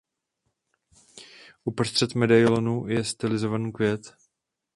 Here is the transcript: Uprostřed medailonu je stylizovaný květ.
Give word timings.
Uprostřed 1.63 2.15
medailonu 2.15 2.87
je 2.87 3.03
stylizovaný 3.03 3.71
květ. 3.71 4.15